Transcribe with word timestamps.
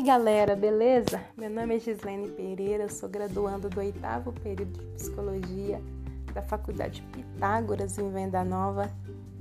aí, 0.00 0.02
galera, 0.02 0.56
beleza? 0.56 1.20
Meu 1.36 1.50
nome 1.50 1.76
é 1.76 1.78
Gislene 1.78 2.30
Pereira, 2.30 2.88
sou 2.88 3.06
graduando 3.06 3.68
do 3.68 3.80
oitavo 3.80 4.32
período 4.32 4.80
de 4.80 4.86
Psicologia 4.94 5.80
da 6.32 6.40
Faculdade 6.40 7.02
Pitágoras 7.12 7.98
em 7.98 8.10
Venda 8.10 8.42
Nova 8.42 8.90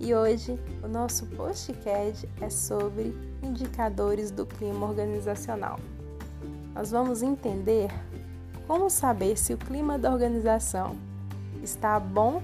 e 0.00 0.14
hoje 0.14 0.58
o 0.82 0.88
nosso 0.88 1.26
postcard 1.26 2.26
é 2.40 2.48
sobre 2.48 3.14
indicadores 3.42 4.30
do 4.30 4.46
clima 4.46 4.86
organizacional. 4.86 5.78
Nós 6.74 6.90
vamos 6.90 7.22
entender 7.22 7.90
como 8.66 8.88
saber 8.88 9.36
se 9.36 9.52
o 9.52 9.58
clima 9.58 9.98
da 9.98 10.10
organização 10.10 10.96
está 11.62 12.00
bom 12.00 12.42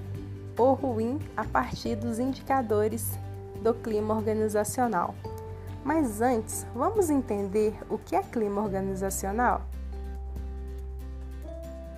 ou 0.58 0.74
ruim 0.74 1.18
a 1.34 1.44
partir 1.44 1.96
dos 1.96 2.18
indicadores 2.18 3.18
do 3.62 3.72
clima 3.72 4.14
organizacional. 4.14 5.14
Mas 5.84 6.20
antes, 6.20 6.66
vamos 6.74 7.10
entender 7.10 7.74
o 7.90 7.98
que 7.98 8.14
é 8.14 8.22
clima 8.22 8.62
organizacional? 8.62 9.62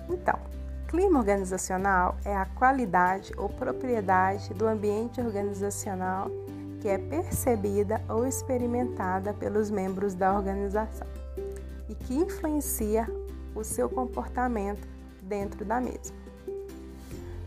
Então, 0.09 0.39
clima 0.87 1.19
organizacional 1.19 2.15
é 2.25 2.35
a 2.35 2.45
qualidade 2.45 3.31
ou 3.37 3.49
propriedade 3.49 4.53
do 4.53 4.67
ambiente 4.67 5.21
organizacional 5.21 6.29
que 6.81 6.89
é 6.89 6.97
percebida 6.97 8.01
ou 8.07 8.25
experimentada 8.27 9.33
pelos 9.33 9.71
membros 9.71 10.13
da 10.13 10.33
organização 10.33 11.07
e 11.89 11.95
que 11.95 12.15
influencia 12.15 13.07
o 13.55 13.63
seu 13.63 13.89
comportamento 13.89 14.87
dentro 15.21 15.65
da 15.65 15.81
mesma. 15.81 16.15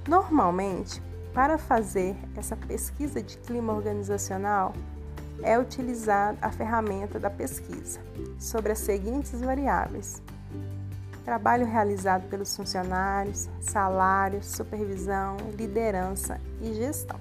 Normalmente, 0.09 1.03
para 1.33 1.57
fazer 1.57 2.17
essa 2.37 2.57
pesquisa 2.57 3.23
de 3.23 3.39
clima 3.39 3.73
organizacional, 3.73 4.73
é 5.43 5.59
utilizada 5.59 6.39
a 6.43 6.51
ferramenta 6.51 7.19
da 7.19 7.31
pesquisa 7.31 8.01
sobre 8.39 8.73
as 8.73 8.79
seguintes 8.79 9.41
variáveis: 9.41 10.23
trabalho 11.25 11.67
realizado 11.67 12.29
pelos 12.29 12.57
funcionários, 12.57 13.49
salário, 13.61 14.43
supervisão, 14.43 15.37
liderança 15.57 16.41
e 16.61 16.75
gestão. 16.75 17.21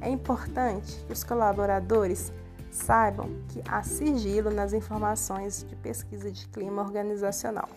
É 0.00 0.08
importante 0.08 1.02
que 1.06 1.12
os 1.12 1.24
colaboradores 1.24 2.32
saibam 2.70 3.30
que 3.48 3.62
há 3.68 3.82
sigilo 3.82 4.50
nas 4.50 4.72
informações 4.72 5.64
de 5.68 5.76
pesquisa 5.76 6.30
de 6.30 6.46
clima 6.48 6.82
organizacional. 6.82 7.68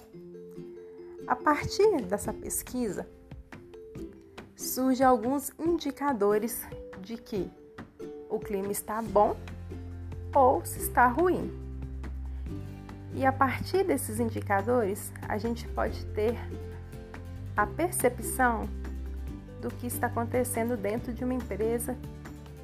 A 1.27 1.35
partir 1.35 2.01
dessa 2.01 2.33
pesquisa, 2.33 3.07
surgem 4.55 5.05
alguns 5.05 5.51
indicadores 5.59 6.65
de 7.01 7.15
que 7.17 7.49
o 8.29 8.39
clima 8.39 8.71
está 8.71 9.01
bom 9.01 9.35
ou 10.33 10.63
se 10.65 10.79
está 10.79 11.07
ruim. 11.07 11.51
E 13.13 13.25
a 13.25 13.31
partir 13.31 13.83
desses 13.83 14.19
indicadores, 14.19 15.11
a 15.27 15.37
gente 15.37 15.67
pode 15.69 16.05
ter 16.07 16.37
a 17.55 17.65
percepção 17.65 18.69
do 19.61 19.69
que 19.69 19.87
está 19.87 20.07
acontecendo 20.07 20.77
dentro 20.77 21.11
de 21.11 21.23
uma 21.23 21.33
empresa 21.33 21.97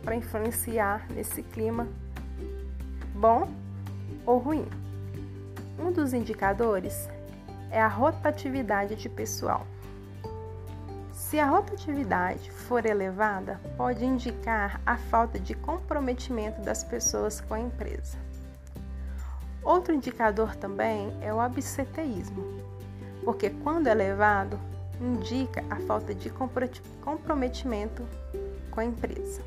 para 0.03 0.15
influenciar 0.15 1.07
nesse 1.11 1.41
clima 1.41 1.87
bom 3.15 3.49
ou 4.25 4.37
ruim. 4.37 4.65
Um 5.79 5.91
dos 5.91 6.13
indicadores 6.13 7.09
é 7.71 7.81
a 7.81 7.87
rotatividade 7.87 8.95
de 8.95 9.09
pessoal. 9.09 9.65
Se 11.33 11.39
a 11.39 11.47
rotatividade 11.47 12.51
for 12.51 12.85
elevada, 12.85 13.59
pode 13.75 14.05
indicar 14.05 14.79
a 14.85 14.97
falta 14.97 15.39
de 15.39 15.55
comprometimento 15.55 16.61
das 16.61 16.83
pessoas 16.83 17.41
com 17.41 17.55
a 17.55 17.59
empresa. 17.59 18.19
Outro 19.63 19.95
indicador 19.95 20.55
também 20.55 21.11
é 21.21 21.33
o 21.33 21.39
absenteísmo, 21.39 22.61
porque 23.23 23.49
quando 23.49 23.87
elevado, 23.87 24.59
indica 25.01 25.65
a 25.71 25.77
falta 25.77 26.13
de 26.13 26.31
comprometimento 27.01 28.05
com 28.69 28.81
a 28.81 28.85
empresa. 28.85 29.41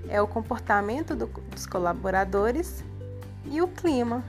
é 0.09 0.21
o 0.21 0.27
comportamento 0.27 1.15
do, 1.15 1.27
dos 1.27 1.67
colaboradores 1.67 2.85
e 3.47 3.61
o 3.61 3.69
clima 3.69 4.25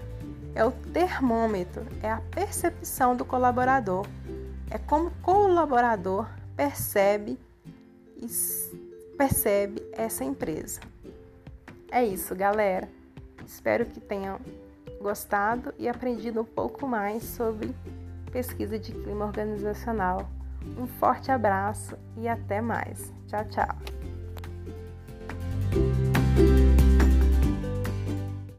é 0.53 0.63
o 0.63 0.71
termômetro, 0.71 1.85
é 2.01 2.09
a 2.09 2.21
percepção 2.31 3.15
do 3.15 3.25
colaborador, 3.25 4.05
é 4.69 4.77
como 4.77 5.07
o 5.07 5.11
colaborador 5.21 6.27
percebe 6.55 7.37
percebe 9.17 9.81
essa 9.93 10.23
empresa. 10.23 10.79
É 11.91 12.03
isso, 12.03 12.35
galera. 12.35 12.89
Espero 13.45 13.85
que 13.85 13.99
tenham 13.99 14.39
gostado 14.99 15.73
e 15.77 15.87
aprendido 15.87 16.41
um 16.41 16.45
pouco 16.45 16.87
mais 16.87 17.23
sobre 17.23 17.75
pesquisa 18.31 18.77
de 18.77 18.91
clima 18.91 19.25
organizacional. 19.25 20.29
Um 20.77 20.87
forte 20.87 21.31
abraço 21.31 21.97
e 22.17 22.27
até 22.27 22.59
mais. 22.61 23.13
Tchau, 23.27 23.45
tchau. 23.45 23.75